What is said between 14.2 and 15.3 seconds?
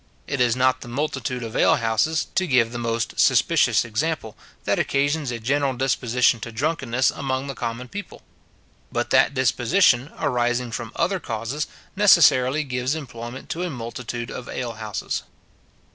of alehouses.